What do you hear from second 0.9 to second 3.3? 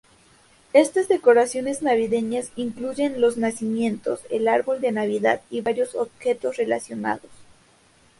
decoraciones navideñas incluyen